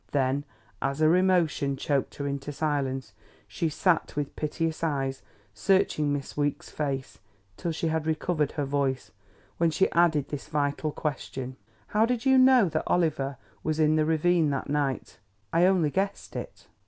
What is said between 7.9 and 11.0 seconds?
recovered her voice, when she added this vital